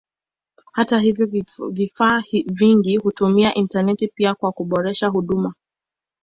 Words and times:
Hata 0.73 0.99
hivyo 0.99 1.27
vifaa 1.71 2.23
vingi 2.45 2.97
hutumia 2.97 3.53
intaneti 3.53 4.07
pia 4.07 4.35
kwa 4.35 4.51
kuboresha 4.51 5.07
huduma. 5.07 5.53